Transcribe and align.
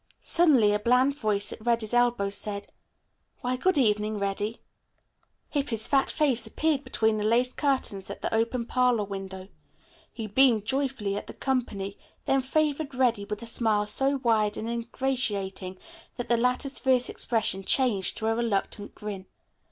Suddenly 0.19 0.73
a 0.73 0.79
bland 0.79 1.15
voice 1.15 1.53
at 1.53 1.63
Reddy's 1.63 1.93
elbow 1.93 2.31
said, 2.31 2.71
"Why, 3.41 3.55
good 3.55 3.77
evening, 3.77 4.17
Reddy." 4.17 4.63
Hippy's 5.49 5.87
fat 5.87 6.09
face 6.09 6.47
appeared 6.47 6.83
between 6.83 7.19
the 7.19 7.23
lace 7.23 7.53
curtains 7.53 8.09
at 8.09 8.23
the 8.23 8.33
open 8.33 8.65
parlor 8.65 9.03
window. 9.03 9.47
He 10.11 10.25
beamed 10.25 10.65
joyfully 10.65 11.15
at 11.17 11.27
the 11.27 11.35
company, 11.35 11.99
then 12.25 12.41
favored 12.41 12.95
Reddy 12.95 13.25
with 13.25 13.43
a 13.43 13.45
smile 13.45 13.85
so 13.85 14.19
wide 14.23 14.57
and 14.57 14.67
ingratiating 14.67 15.77
that 16.17 16.29
the 16.29 16.35
latter's 16.35 16.79
fierce 16.79 17.07
expression 17.07 17.63
changed 17.63 18.17
to 18.17 18.27
a 18.27 18.33
reluctant 18.33 18.95
grin. 18.95 19.27